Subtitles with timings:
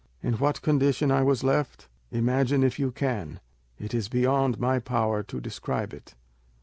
[0.23, 3.39] In what condition I was left, imagine if you can;
[3.77, 6.15] it is beyond my power to describe it.